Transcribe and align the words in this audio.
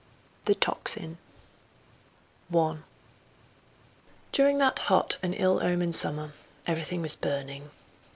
THE 0.45 0.55
TOCSIN 0.55 1.19
I 2.51 2.77
During 4.31 4.57
that 4.57 4.79
hot 4.79 5.17
and 5.21 5.35
ill 5.37 5.59
omened 5.61 5.95
summer 5.95 6.33
everything 6.65 7.03
was 7.03 7.15
burning. 7.15 7.69